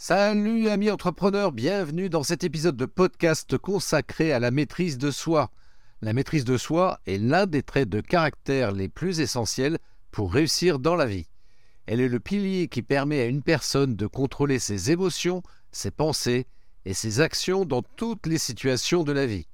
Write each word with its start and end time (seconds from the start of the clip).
Salut 0.00 0.68
amis 0.68 0.92
entrepreneurs, 0.92 1.50
bienvenue 1.50 2.08
dans 2.08 2.22
cet 2.22 2.44
épisode 2.44 2.76
de 2.76 2.86
podcast 2.86 3.58
consacré 3.58 4.32
à 4.32 4.38
la 4.38 4.52
maîtrise 4.52 4.96
de 4.96 5.10
soi. 5.10 5.50
La 6.02 6.12
maîtrise 6.12 6.44
de 6.44 6.56
soi 6.56 7.00
est 7.08 7.18
l'un 7.18 7.46
des 7.46 7.64
traits 7.64 7.88
de 7.88 8.00
caractère 8.00 8.70
les 8.70 8.88
plus 8.88 9.18
essentiels 9.18 9.78
pour 10.12 10.32
réussir 10.32 10.78
dans 10.78 10.94
la 10.94 11.06
vie. 11.06 11.26
Elle 11.86 12.00
est 12.00 12.08
le 12.08 12.20
pilier 12.20 12.68
qui 12.68 12.82
permet 12.82 13.20
à 13.22 13.26
une 13.26 13.42
personne 13.42 13.96
de 13.96 14.06
contrôler 14.06 14.60
ses 14.60 14.92
émotions, 14.92 15.42
ses 15.72 15.90
pensées 15.90 16.46
et 16.84 16.94
ses 16.94 17.18
actions 17.18 17.64
dans 17.64 17.82
toutes 17.82 18.28
les 18.28 18.38
situations 18.38 19.02
de 19.02 19.10
la 19.10 19.26
vie. 19.26 19.48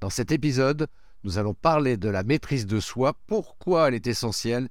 Dans 0.00 0.10
cet 0.10 0.32
épisode, 0.32 0.88
nous 1.22 1.38
allons 1.38 1.54
parler 1.54 1.96
de 1.96 2.08
la 2.08 2.24
maîtrise 2.24 2.66
de 2.66 2.80
soi, 2.80 3.16
pourquoi 3.28 3.86
elle 3.86 3.94
est 3.94 4.08
essentielle 4.08 4.70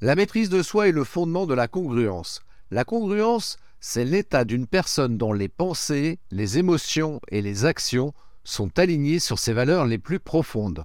La 0.00 0.14
maîtrise 0.14 0.48
de 0.48 0.62
soi 0.62 0.86
est 0.86 0.92
le 0.92 1.02
fondement 1.02 1.44
de 1.44 1.54
la 1.54 1.66
congruence. 1.66 2.40
La 2.70 2.84
congruence, 2.84 3.56
c'est 3.80 4.04
l'état 4.04 4.44
d'une 4.44 4.68
personne 4.68 5.18
dont 5.18 5.32
les 5.32 5.48
pensées, 5.48 6.20
les 6.30 6.56
émotions 6.56 7.20
et 7.32 7.42
les 7.42 7.64
actions 7.64 8.14
sont 8.44 8.78
alignés 8.78 9.18
sur 9.18 9.40
ses 9.40 9.52
valeurs 9.52 9.86
les 9.86 9.98
plus 9.98 10.20
profondes. 10.20 10.84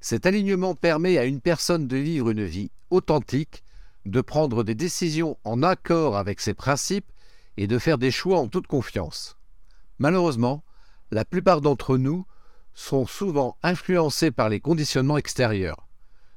Cet 0.00 0.24
alignement 0.24 0.76
permet 0.76 1.18
à 1.18 1.24
une 1.24 1.40
personne 1.40 1.88
de 1.88 1.96
vivre 1.96 2.30
une 2.30 2.44
vie 2.44 2.70
authentique, 2.90 3.64
de 4.06 4.20
prendre 4.20 4.62
des 4.62 4.76
décisions 4.76 5.36
en 5.42 5.64
accord 5.64 6.16
avec 6.16 6.40
ses 6.40 6.54
principes 6.54 7.10
et 7.56 7.66
de 7.66 7.78
faire 7.80 7.98
des 7.98 8.12
choix 8.12 8.38
en 8.38 8.46
toute 8.46 8.68
confiance. 8.68 9.36
Malheureusement, 9.98 10.62
la 11.10 11.24
plupart 11.24 11.60
d'entre 11.60 11.96
nous 11.96 12.24
sont 12.72 13.04
souvent 13.04 13.56
influencés 13.64 14.30
par 14.30 14.48
les 14.48 14.60
conditionnements 14.60 15.18
extérieurs. 15.18 15.88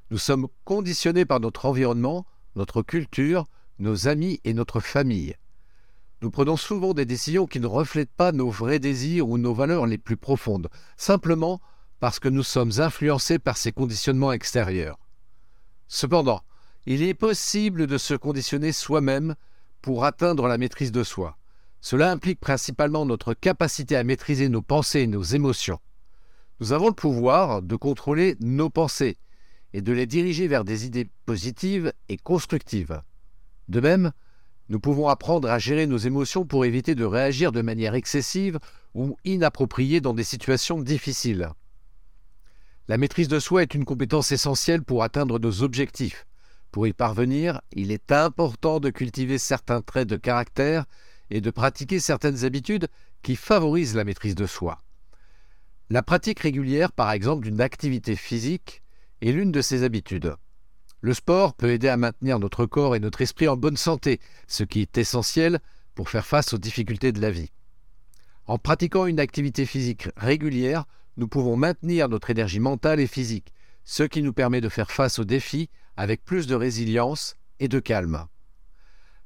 Nous 0.10 0.18
sommes 0.18 0.48
conditionnés 0.64 1.26
par 1.26 1.40
notre 1.40 1.66
environnement, 1.66 2.26
notre 2.56 2.82
culture, 2.82 3.46
nos 3.80 4.08
amis 4.08 4.40
et 4.46 4.54
notre 4.54 4.80
famille. 4.80 5.36
Nous 6.22 6.32
prenons 6.32 6.58
souvent 6.58 6.94
des 6.94 7.06
décisions 7.06 7.46
qui 7.46 7.60
ne 7.60 7.68
reflètent 7.68 8.14
pas 8.16 8.32
nos 8.32 8.50
vrais 8.50 8.80
désirs 8.80 9.28
ou 9.28 9.38
nos 9.38 9.54
valeurs 9.54 9.86
les 9.86 9.98
plus 9.98 10.18
profondes, 10.18 10.70
simplement 10.96 11.62
parce 12.00 12.20
que 12.20 12.30
nous 12.30 12.44
sommes 12.44 12.80
influencés 12.80 13.38
par 13.38 13.58
ces 13.58 13.72
conditionnements 13.72 14.32
extérieurs. 14.32 14.98
Cependant, 15.88 16.42
il 16.86 17.04
est 17.04 17.14
possible 17.14 17.86
de 17.86 17.98
se 17.98 18.14
conditionner 18.14 18.72
soi-même 18.72 19.36
pour 19.82 20.06
atteindre 20.06 20.48
la 20.48 20.58
maîtrise 20.58 20.92
de 20.92 21.04
soi. 21.04 21.38
Cela 21.82 22.12
implique 22.12 22.40
principalement 22.40 23.06
notre 23.06 23.34
capacité 23.34 23.96
à 23.96 24.04
maîtriser 24.04 24.50
nos 24.50 24.62
pensées 24.62 25.02
et 25.02 25.08
nos 25.08 25.22
émotions. 25.22 25.80
Nous 26.60 26.72
avons 26.72 26.88
le 26.88 26.94
pouvoir 26.94 27.62
de 27.62 27.76
contrôler 27.76 28.36
nos 28.40 28.70
pensées, 28.70 29.18
et 29.74 29.82
de 29.82 29.92
les 29.92 30.06
diriger 30.06 30.48
vers 30.48 30.64
des 30.64 30.86
idées 30.86 31.10
positives 31.26 31.94
et 32.10 32.18
constructives. 32.18 33.02
De 33.68 33.80
même, 33.80 34.12
nous 34.70 34.80
pouvons 34.80 35.08
apprendre 35.08 35.50
à 35.50 35.60
gérer 35.60 35.88
nos 35.88 35.98
émotions 35.98 36.46
pour 36.46 36.66
éviter 36.66 36.96
de 36.96 37.06
réagir 37.06 37.52
de 37.52 37.62
manière 37.62 37.96
excessive 37.96 38.60
ou 38.94 39.18
inappropriée 39.24 40.02
dans 40.02 40.14
des 40.14 40.24
situations 40.24 40.82
difficiles. 40.82 41.50
La 42.88 42.98
maîtrise 42.98 43.28
de 43.28 43.40
soi 43.40 43.64
est 43.64 43.74
une 43.74 43.86
compétence 43.86 44.32
essentielle 44.32 44.84
pour 44.84 45.04
atteindre 45.04 45.40
nos 45.40 45.62
objectifs. 45.64 46.26
Pour 46.72 46.88
y 46.88 46.94
parvenir, 46.94 47.62
il 47.72 47.92
est 47.92 48.12
important 48.12 48.80
de 48.80 48.90
cultiver 48.90 49.38
certains 49.38 49.82
traits 49.82 50.08
de 50.08 50.16
caractère 50.16 50.86
et 51.30 51.42
de 51.42 51.52
pratiquer 51.52 52.00
certaines 52.00 52.46
habitudes 52.46 52.88
qui 53.24 53.36
favorisent 53.36 53.96
la 53.96 54.04
maîtrise 54.04 54.36
de 54.36 54.46
soi. 54.46 54.80
La 55.90 56.04
pratique 56.04 56.40
régulière, 56.40 56.92
par 56.92 57.12
exemple, 57.12 57.46
d'une 57.46 57.62
activité 57.62 58.16
physique, 58.16 58.84
est 59.22 59.32
l'une 59.32 59.52
de 59.52 59.62
ses 59.62 59.84
habitudes. 59.84 60.36
Le 61.02 61.14
sport 61.14 61.54
peut 61.54 61.72
aider 61.72 61.88
à 61.88 61.98
maintenir 61.98 62.40
notre 62.40 62.66
corps 62.66 62.96
et 62.96 63.00
notre 63.00 63.22
esprit 63.22 63.48
en 63.48 63.56
bonne 63.56 63.78
santé, 63.78 64.20
ce 64.48 64.64
qui 64.64 64.82
est 64.82 64.98
essentiel 64.98 65.60
pour 65.96 66.10
faire 66.10 66.26
face 66.26 66.54
aux 66.54 66.58
difficultés 66.58 67.12
de 67.12 67.22
la 67.22 67.32
vie. 67.32 67.52
En 68.46 68.58
pratiquant 68.58 69.06
une 69.06 69.20
activité 69.20 69.66
physique 69.66 70.10
régulière, 70.16 70.86
nous 71.18 71.28
pouvons 71.28 71.56
maintenir 71.56 72.10
notre 72.10 72.30
énergie 72.30 72.60
mentale 72.60 73.00
et 73.00 73.08
physique, 73.08 73.54
ce 73.84 74.04
qui 74.04 74.22
nous 74.22 74.34
permet 74.34 74.62
de 74.62 74.70
faire 74.70 74.92
face 74.92 75.20
aux 75.20 75.26
défis 75.26 75.70
avec 75.98 76.24
plus 76.24 76.48
de 76.48 76.56
résilience 76.56 77.36
et 77.60 77.68
de 77.68 77.80
calme. 77.80 78.26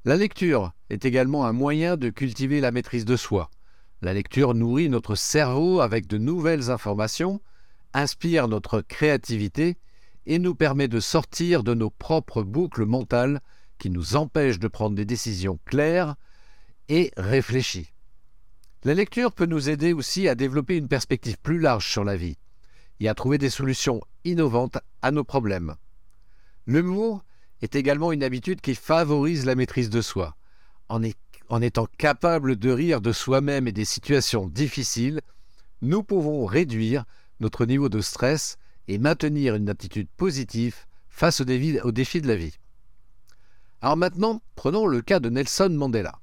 La 0.05 0.15
lecture 0.15 0.71
est 0.89 1.05
également 1.05 1.45
un 1.45 1.53
moyen 1.53 1.97
de 1.97 2.09
cultiver 2.09 2.61
la 2.61 2.71
maîtrise 2.71 3.05
de 3.05 3.15
soi. 3.15 3.51
La 4.01 4.13
lecture 4.13 4.55
nourrit 4.55 4.89
notre 4.89 5.15
cerveau 5.15 5.79
avec 5.81 6.07
de 6.07 6.17
nouvelles 6.17 6.71
informations 6.71 7.39
inspire 7.93 8.47
notre 8.47 8.81
créativité 8.81 9.77
et 10.25 10.39
nous 10.39 10.55
permet 10.55 10.87
de 10.87 10.99
sortir 10.99 11.63
de 11.63 11.73
nos 11.73 11.89
propres 11.89 12.43
boucles 12.43 12.85
mentales 12.85 13.41
qui 13.77 13.89
nous 13.89 14.15
empêchent 14.15 14.59
de 14.59 14.67
prendre 14.67 14.95
des 14.95 15.05
décisions 15.05 15.59
claires 15.65 16.15
et 16.89 17.11
réfléchies. 17.17 17.93
La 18.83 18.93
lecture 18.93 19.31
peut 19.31 19.45
nous 19.45 19.69
aider 19.69 19.93
aussi 19.93 20.27
à 20.27 20.35
développer 20.35 20.77
une 20.77 20.87
perspective 20.87 21.37
plus 21.37 21.59
large 21.59 21.87
sur 21.87 22.03
la 22.03 22.15
vie 22.15 22.37
et 22.99 23.09
à 23.09 23.13
trouver 23.13 23.37
des 23.37 23.49
solutions 23.49 24.01
innovantes 24.23 24.77
à 25.01 25.11
nos 25.11 25.23
problèmes. 25.23 25.75
L'humour 26.67 27.23
est 27.61 27.75
également 27.75 28.11
une 28.11 28.23
habitude 28.23 28.61
qui 28.61 28.75
favorise 28.75 29.45
la 29.45 29.55
maîtrise 29.55 29.89
de 29.89 30.01
soi. 30.01 30.35
En, 30.89 31.61
étant 31.61 31.87
capable 31.97 32.55
de 32.55 32.71
rire 32.71 33.01
de 33.01 33.11
soi-même 33.11 33.67
et 33.67 33.71
des 33.71 33.85
situations 33.85 34.47
difficiles, 34.47 35.21
nous 35.81 36.03
pouvons 36.03 36.45
réduire 36.45 37.05
notre 37.41 37.65
niveau 37.65 37.89
de 37.89 37.99
stress 37.99 38.57
et 38.87 38.97
maintenir 38.97 39.55
une 39.55 39.69
attitude 39.69 40.07
positive 40.15 40.75
face 41.09 41.41
aux 41.41 41.45
défis, 41.45 42.21
de 42.21 42.27
la 42.27 42.35
vie. 42.35 42.57
Alors 43.81 43.97
maintenant, 43.97 44.41
prenons 44.55 44.85
le 44.85 45.01
cas 45.01 45.19
de 45.19 45.29
Nelson 45.29 45.69
Mandela. 45.71 46.19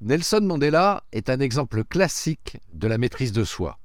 Nelson 0.00 0.42
Mandela 0.42 1.04
est 1.12 1.30
un 1.30 1.40
exemple 1.40 1.82
classique 1.84 2.58
de 2.72 2.86
la 2.86 2.98
maîtrise 2.98 3.32
de 3.32 3.44
soi. 3.44 3.78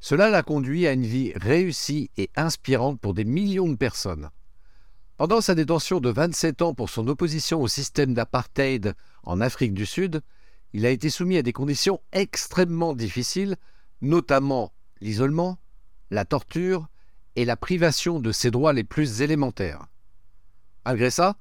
Cela 0.00 0.28
l'a 0.28 0.42
conduit 0.42 0.86
à 0.86 0.92
une 0.92 1.06
vie 1.06 1.32
réussie 1.36 2.10
et 2.16 2.30
inspirante 2.36 3.00
pour 3.00 3.14
des 3.14 3.24
millions 3.24 3.68
de 3.68 3.76
personnes. 3.76 4.30
Pendant 5.16 5.40
sa 5.40 5.54
détention 5.54 6.00
de 6.00 6.10
27 6.10 6.62
ans 6.62 6.74
pour 6.74 6.90
son 6.90 7.06
opposition 7.06 7.62
au 7.62 7.68
système 7.68 8.12
d'apartheid 8.12 8.94
en 9.22 9.40
Afrique 9.40 9.72
du 9.72 9.86
Sud, 9.86 10.20
il 10.72 10.84
a 10.84 10.90
été 10.90 11.08
soumis 11.08 11.36
à 11.36 11.42
des 11.42 11.52
conditions 11.52 12.00
extrêmement 12.12 12.94
difficiles, 12.94 13.56
notamment 14.02 14.72
l'isolement, 15.04 15.58
la 16.10 16.24
torture 16.24 16.88
et 17.36 17.44
la 17.44 17.56
privation 17.56 18.20
de 18.20 18.32
ses 18.32 18.50
droits 18.50 18.72
les 18.72 18.84
plus 18.84 19.20
élémentaires. 19.20 19.86
Malgré 20.86 21.10
ça, 21.10 21.36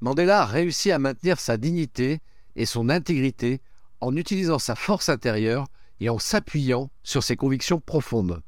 Mandela 0.00 0.42
a 0.42 0.46
réussi 0.46 0.90
à 0.90 0.98
maintenir 0.98 1.38
sa 1.38 1.58
dignité 1.58 2.20
et 2.56 2.64
son 2.64 2.88
intégrité 2.88 3.60
en 4.00 4.16
utilisant 4.16 4.58
sa 4.58 4.74
force 4.74 5.10
intérieure 5.10 5.66
et 6.00 6.08
en 6.08 6.18
s'appuyant 6.18 6.90
sur 7.02 7.22
ses 7.22 7.36
convictions 7.36 7.80
profondes. 7.80 8.42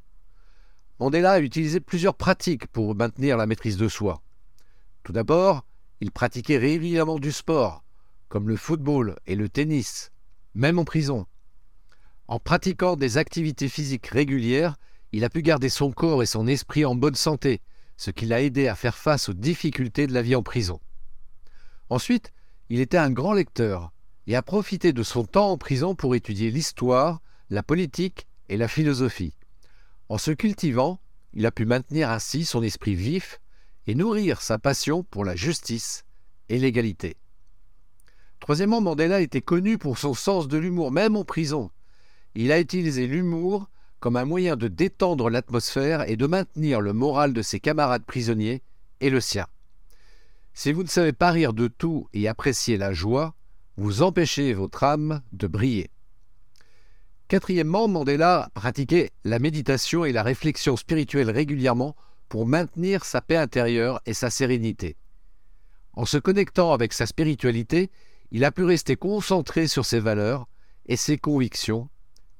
Mandela 0.99 1.33
a 1.33 1.41
utilisé 1.41 1.79
plusieurs 1.79 2.15
pratiques 2.15 2.67
pour 2.69 2.95
maintenir 2.95 3.37
la 3.37 3.47
maîtrise 3.47 3.77
de 3.77 3.89
soi. 3.89 4.23
Tout 5.03 5.13
d'abord, 5.13 5.67
il 6.01 6.11
pratiquait 6.11 6.57
régulièrement 6.57 7.19
du 7.19 7.33
sport, 7.33 7.85
comme 8.31 8.49
le 8.49 8.57
football 8.57 9.17
et 9.27 9.37
le 9.37 9.51
tennis, 9.51 10.11
même 10.55 10.79
en 10.79 10.85
prison. 10.85 11.27
En 12.27 12.39
pratiquant 12.39 12.97
des 12.97 13.19
activités 13.19 13.69
physiques 13.69 14.07
régulières, 14.07 14.77
il 15.13 15.25
a 15.25 15.31
pu 15.31 15.43
garder 15.43 15.69
son 15.69 15.93
corps 15.93 16.23
et 16.23 16.27
son 16.27 16.47
esprit 16.47 16.85
en 16.85 16.95
bonne 16.95 17.15
santé, 17.15 17.61
ce 17.97 18.11
qui 18.11 18.27
l'a 18.27 18.43
aidé 18.43 18.67
à 18.67 18.75
faire 18.75 18.97
face 18.97 19.29
aux 19.29 19.35
difficultés 19.35 20.07
de 20.07 20.15
la 20.15 20.23
vie 20.23 20.35
en 20.35 20.43
prison. 20.43 20.81
Ensuite, 21.91 22.33
il 22.71 22.81
était 22.81 22.97
un 22.97 23.11
grand 23.11 23.35
lecteur 23.35 23.93
et 24.27 24.37
a 24.37 24.43
profité 24.43 24.93
de 24.93 25.03
son 25.03 25.25
temps 25.25 25.51
en 25.51 25.59
prison 25.59 25.95
pour 25.95 26.15
étudier 26.15 26.51
l'histoire, 26.51 27.21
la 27.51 27.63
politique 27.63 28.27
et 28.49 28.57
la 28.57 28.69
philosophie. 28.69 29.37
En 30.09 30.19
se 30.19 30.31
cultivant, 30.31 30.99
il 31.35 31.45
a 31.45 31.51
pu 31.51 31.67
maintenir 31.67 32.11
ainsi 32.11 32.45
son 32.45 32.63
esprit 32.63 32.95
vif 32.95 33.41
et 33.87 33.95
nourrir 33.95 34.41
sa 34.41 34.59
passion 34.59 35.03
pour 35.03 35.25
la 35.25 35.37
justice 35.37 36.05
et 36.49 36.59
l'égalité. 36.59 37.17
Troisièmement, 38.41 38.81
Mandela 38.81 39.21
était 39.21 39.43
connu 39.43 39.79
pour 39.79 39.99
son 39.99 40.15
sens 40.15 40.49
de 40.49 40.59
l'humour, 40.59 40.91
même 40.91 41.17
en 41.17 41.25
prison. 41.25 41.71
Il 42.35 42.51
a 42.53 42.61
utilisé 42.61 43.07
l'humour 43.07 43.69
comme 44.01 44.17
un 44.17 44.25
moyen 44.25 44.57
de 44.57 44.69
détendre 44.69 45.31
l'atmosphère 45.31 46.09
et 46.11 46.17
de 46.17 46.27
maintenir 46.27 46.81
le 46.81 46.93
moral 46.93 47.33
de 47.33 47.43
ses 47.43 47.61
camarades 47.61 48.05
prisonniers 48.05 48.63
et 49.01 49.09
le 49.09 49.21
sien. 49.21 49.47
Si 50.53 50.73
vous 50.73 50.83
ne 50.83 50.89
savez 50.89 51.13
pas 51.13 51.31
rire 51.31 51.53
de 51.53 51.69
tout 51.69 52.09
et 52.13 52.29
apprécier 52.29 52.77
la 52.77 52.93
joie, 52.93 53.35
vous 53.77 54.03
empêchez 54.03 54.53
votre 54.53 54.85
âme 54.85 55.23
de 55.33 55.47
briller. 55.47 55.91
Quatrièmement, 57.29 57.89
Mandela 57.89 58.51
pratiquait 58.55 59.11
la 59.25 59.39
méditation 59.39 60.05
et 60.05 60.13
la 60.13 60.23
réflexion 60.23 60.77
spirituelle 60.77 61.31
régulièrement 61.31 61.97
pour 62.29 62.47
maintenir 62.47 63.05
sa 63.05 63.21
paix 63.21 63.37
intérieure 63.37 64.01
et 64.07 64.15
sa 64.15 64.29
sérénité. 64.29 64.97
En 65.95 66.05
se 66.05 66.19
connectant 66.19 66.73
avec 66.73 66.93
sa 66.93 67.07
spiritualité, 67.07 67.91
il 68.31 68.45
a 68.45 68.53
pu 68.53 68.65
rester 68.65 68.97
concentré 68.97 69.67
sur 69.67 69.85
ses 69.87 70.01
valeurs 70.01 70.47
et 70.87 70.97
ses 70.97 71.17
convictions 71.17 71.89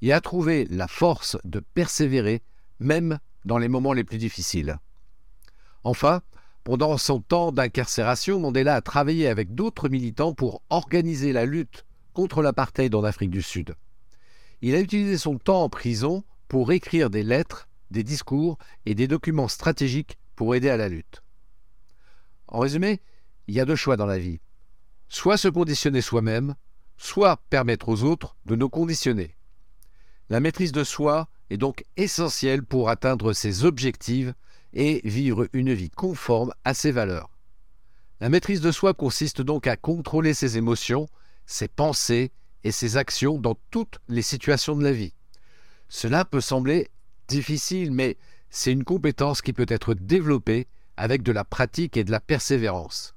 et 0.05 0.13
a 0.13 0.21
trouvé 0.21 0.67
la 0.71 0.87
force 0.87 1.39
de 1.45 1.61
persévérer 1.61 2.43
même 2.79 3.19
dans 3.47 3.57
les 3.57 3.69
moments 3.69 3.95
les 3.95 4.05
plus 4.05 4.19
difficiles. 4.19 4.77
Enfin, 5.83 6.21
pendant 6.63 6.99
son 6.99 7.21
temps 7.21 7.53
d'incarcération, 7.53 8.39
Mandela 8.39 8.75
a 8.75 8.83
travaillé 8.83 9.29
avec 9.29 9.55
d'autres 9.55 9.89
militants 9.89 10.35
pour 10.35 10.61
organiser 10.69 11.33
la 11.33 11.47
lutte 11.47 11.87
contre 12.13 12.43
l'apartheid 12.43 12.95
en 12.95 13.03
Afrique 13.03 13.31
du 13.31 13.41
Sud. 13.41 13.77
Il 14.61 14.75
a 14.75 14.81
utilisé 14.81 15.17
son 15.17 15.39
temps 15.39 15.63
en 15.63 15.71
prison 15.71 16.23
pour 16.49 16.71
écrire 16.73 17.09
des 17.09 17.23
lettres, 17.23 17.67
des 17.91 18.03
discours 18.03 18.59
et 18.85 18.95
des 18.95 19.09
documents 19.09 19.49
stratégiques 19.49 20.19
pour 20.37 20.55
aider 20.55 20.69
à 20.69 20.77
la 20.77 20.91
lutte. 20.91 21.23
En 22.49 22.59
résumé, 22.59 23.01
il 23.47 23.55
y 23.55 23.61
a 23.61 23.65
deux 23.65 23.75
choix 23.75 23.97
dans 23.97 24.05
la 24.05 24.19
vie. 24.19 24.41
Soit 25.09 25.39
se 25.39 25.49
conditionner 25.49 26.03
soi-même, 26.03 26.57
soit 26.99 27.41
permettre 27.49 27.89
aux 27.89 28.03
autres 28.03 28.37
de 28.45 28.55
nous 28.55 28.69
conditionner. 28.69 29.35
La 30.31 30.41
maîtrise 30.41 30.73
de 30.73 30.85
soi 30.85 31.29
est 31.51 31.57
donc 31.57 31.85
essentielle 31.97 32.63
pour 32.63 32.89
atteindre 32.89 33.33
ses 33.33 33.65
objectifs 33.65 34.33
et 34.73 35.01
vivre 35.05 35.49
une 35.53 35.73
vie 35.73 35.91
conforme 35.91 36.53
à 36.65 36.75
ses 36.75 36.91
valeurs. 36.91 37.31
La 38.21 38.29
maîtrise 38.29 38.61
de 38.61 38.73
soi 38.73 38.95
consiste 38.95 39.43
donc 39.43 39.67
à 39.67 39.77
contrôler 39.77 40.35
ses 40.35 40.57
émotions, 40.57 41.09
ses 41.47 41.69
pensées 41.69 42.33
et 42.65 42.73
ses 42.73 42.97
actions 42.97 43.39
dans 43.39 43.57
toutes 43.71 43.99
les 44.09 44.23
situations 44.23 44.77
de 44.77 44.83
la 44.83 44.93
vie. 44.93 45.13
Cela 45.89 46.25
peut 46.25 46.41
sembler 46.41 46.89
difficile, 47.29 47.93
mais 47.93 48.17
c'est 48.49 48.73
une 48.73 48.85
compétence 48.85 49.43
qui 49.43 49.53
peut 49.53 49.67
être 49.69 49.95
développée 49.95 50.67
avec 50.97 51.23
de 51.23 51.33
la 51.33 51.45
pratique 51.45 51.97
et 51.97 52.05
de 52.05 52.11
la 52.11 52.21
persévérance. 52.21 53.15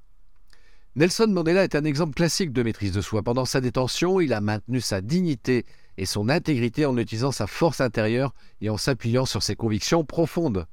Nelson 0.96 1.28
Mandela 1.28 1.64
est 1.64 1.76
un 1.76 1.84
exemple 1.84 2.14
classique 2.14 2.52
de 2.52 2.62
maîtrise 2.62 2.92
de 2.92 3.00
soi. 3.00 3.22
Pendant 3.22 3.44
sa 3.44 3.60
détention, 3.60 4.20
il 4.20 4.32
a 4.32 4.40
maintenu 4.40 4.80
sa 4.80 5.00
dignité 5.00 5.64
et 5.98 6.06
son 6.06 6.28
intégrité 6.28 6.86
en 6.86 6.96
utilisant 6.96 7.32
sa 7.32 7.48
force 7.48 7.80
intérieure 7.80 8.32
et 8.60 8.70
en 8.70 8.76
s'appuyant 8.76 9.26
sur 9.26 9.42
ses 9.42 9.56
convictions 9.56 10.04
profondes. 10.04 10.66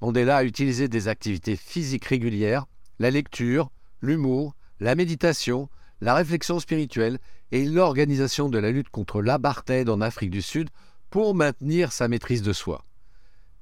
Mandela 0.00 0.38
a 0.38 0.44
utilisé 0.44 0.88
des 0.88 1.08
activités 1.08 1.56
physiques 1.56 2.06
régulières, 2.06 2.64
la 2.98 3.10
lecture, 3.10 3.70
l'humour, 4.00 4.54
la 4.80 4.94
méditation, 4.94 5.68
la 6.00 6.14
réflexion 6.14 6.58
spirituelle 6.58 7.18
et 7.52 7.66
l'organisation 7.66 8.48
de 8.48 8.58
la 8.58 8.70
lutte 8.70 8.88
contre 8.88 9.20
l'apartheid 9.20 9.90
en 9.90 10.00
Afrique 10.00 10.30
du 10.30 10.40
Sud 10.40 10.70
pour 11.10 11.34
maintenir 11.34 11.92
sa 11.92 12.08
maîtrise 12.08 12.42
de 12.42 12.54
soi. 12.54 12.86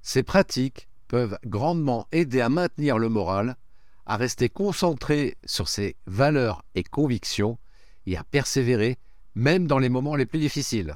Ces 0.03 0.23
pratiques 0.23 0.89
peuvent 1.09 1.39
grandement 1.45 2.07
aider 2.13 2.41
à 2.41 2.49
maintenir 2.49 2.99
le 2.99 3.09
moral, 3.09 3.57
à 4.07 4.17
rester 4.17 4.49
concentré 4.49 5.37
sur 5.45 5.69
ses 5.69 5.97
valeurs 6.07 6.65
et 6.77 6.85
convictions 6.85 7.59
et 8.07 8.17
à 8.17 8.23
persévérer 8.23 8.97
même 9.35 9.67
dans 9.67 9.79
les 9.79 9.89
moments 9.89 10.17
les 10.17 10.27
plus 10.27 10.39
difficiles. 10.39 10.95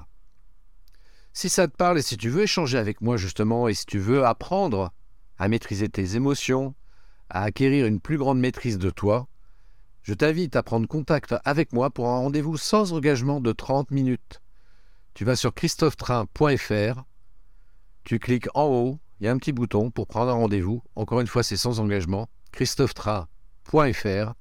Si 1.32 1.48
ça 1.48 1.66
te 1.66 1.76
parle 1.76 1.98
et 1.98 2.02
si 2.02 2.16
tu 2.16 2.28
veux 2.28 2.42
échanger 2.42 2.78
avec 2.78 3.00
moi 3.00 3.16
justement 3.16 3.68
et 3.68 3.74
si 3.74 3.86
tu 3.86 3.98
veux 3.98 4.24
apprendre 4.24 4.92
à 5.38 5.48
maîtriser 5.48 5.88
tes 5.88 6.14
émotions, 6.16 6.74
à 7.28 7.42
acquérir 7.42 7.86
une 7.86 8.00
plus 8.00 8.18
grande 8.18 8.38
maîtrise 8.38 8.78
de 8.78 8.90
toi, 8.90 9.26
je 10.02 10.14
t'invite 10.14 10.54
à 10.54 10.62
prendre 10.62 10.86
contact 10.86 11.34
avec 11.44 11.72
moi 11.72 11.90
pour 11.90 12.08
un 12.08 12.18
rendez-vous 12.18 12.56
sans 12.56 12.92
engagement 12.92 13.40
de 13.40 13.52
30 13.52 13.90
minutes. 13.90 14.40
Tu 15.14 15.24
vas 15.24 15.34
sur 15.34 15.54
christophetrain.fr, 15.54 17.02
tu 18.04 18.18
cliques 18.18 18.48
en 18.54 18.66
haut, 18.66 18.98
il 19.18 19.26
y 19.26 19.28
a 19.28 19.32
un 19.32 19.38
petit 19.38 19.52
bouton 19.52 19.90
pour 19.90 20.06
prendre 20.06 20.30
un 20.30 20.34
rendez-vous. 20.34 20.82
Encore 20.94 21.20
une 21.20 21.26
fois, 21.26 21.42
c'est 21.42 21.56
sans 21.56 21.80
engagement. 21.80 22.28
christophetrain.fr 22.52 24.34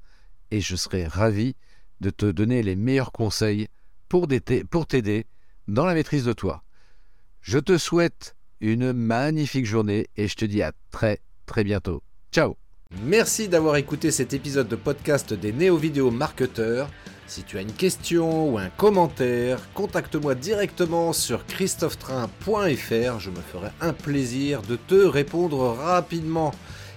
et 0.51 0.61
je 0.61 0.75
serai 0.75 1.07
ravi 1.07 1.55
de 2.01 2.09
te 2.09 2.25
donner 2.25 2.61
les 2.61 2.75
meilleurs 2.75 3.11
conseils 3.11 3.69
pour 4.69 4.85
t'aider 4.85 5.25
dans 5.67 5.85
la 5.85 5.95
maîtrise 5.95 6.25
de 6.25 6.33
toi. 6.33 6.61
Je 7.41 7.57
te 7.57 7.79
souhaite 7.79 8.35
une 8.59 8.93
magnifique 8.93 9.65
journée 9.65 10.07
et 10.17 10.27
je 10.27 10.35
te 10.35 10.45
dis 10.45 10.61
à 10.61 10.71
très 10.91 11.19
très 11.47 11.63
bientôt. 11.63 12.03
Ciao 12.31 12.55
Merci 13.01 13.47
d'avoir 13.47 13.75
écouté 13.77 14.11
cet 14.11 14.33
épisode 14.33 14.67
de 14.67 14.75
podcast 14.75 15.33
des 15.33 15.51
néo-vidéo 15.51 16.11
marketeurs. 16.11 16.91
Si 17.25 17.41
tu 17.41 17.57
as 17.57 17.61
une 17.61 17.73
question 17.73 18.53
ou 18.53 18.59
un 18.59 18.69
commentaire, 18.69 19.59
contacte-moi 19.73 20.35
directement 20.35 21.11
sur 21.11 21.47
christophetrain.fr, 21.47 23.19
je 23.19 23.29
me 23.31 23.41
ferai 23.51 23.69
un 23.81 23.93
plaisir 23.93 24.61
de 24.61 24.75
te 24.75 24.93
répondre 24.93 25.75
rapidement. 25.75 26.51